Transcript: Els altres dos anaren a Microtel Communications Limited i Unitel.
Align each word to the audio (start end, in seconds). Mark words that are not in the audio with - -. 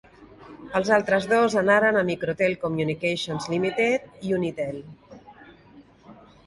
Els 0.79 0.87
altres 0.95 1.27
dos 1.33 1.57
anaren 1.61 1.99
a 1.99 2.03
Microtel 2.09 2.57
Communications 2.65 3.47
Limited 3.55 4.11
i 4.31 4.37
Unitel. 4.41 4.85